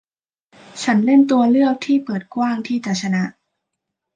[0.83, 3.23] ฉันเล่นตัวเลือกที่เปิดกว้างที่จะชนะ